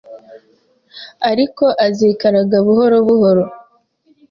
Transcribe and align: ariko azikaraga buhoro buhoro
ariko 1.29 1.65
azikaraga 1.85 2.55
buhoro 2.65 2.97
buhoro 3.07 3.43